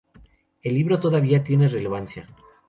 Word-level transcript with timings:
El 0.63 0.73
libro 0.73 0.99
todavía 0.99 1.43
tiene 1.43 1.67
relevancia. 1.67 2.27